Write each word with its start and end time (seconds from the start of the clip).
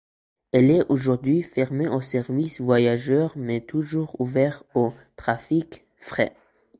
Elle 0.51 0.71
est 0.71 0.89
aujourd'hui 0.89 1.43
fermée 1.43 1.87
au 1.87 2.01
service 2.01 2.59
voyageurs 2.59 3.33
mais 3.35 3.61
toujours 3.61 4.19
ouverte 4.19 4.63
au 4.73 4.95
trafic 5.15 5.85
fret. 5.99 6.35